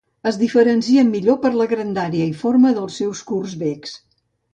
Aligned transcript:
Es 0.29 0.37
diferencien 0.43 1.11
millor 1.15 1.37
per 1.43 1.51
la 1.59 1.67
grandària 1.73 2.29
i 2.29 2.31
forma 2.39 2.71
dels 2.79 2.97
seus 3.03 3.21
curts 3.33 3.55
becs. 3.65 3.95